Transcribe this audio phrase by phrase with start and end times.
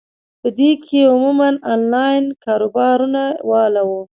[0.41, 3.81] پۀ دې کښې عموماً انلائن کاروبارونو واله،